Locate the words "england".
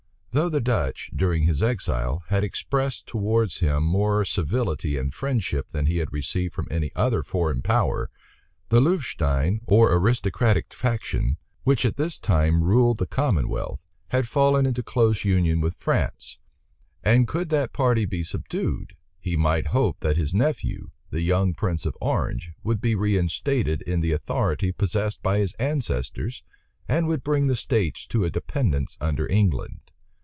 29.29-29.79